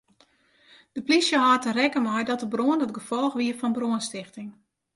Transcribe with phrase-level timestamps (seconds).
[0.95, 4.49] De plysje hâldt der rekken mei dat de brân it gefolch wie fan brânstichting.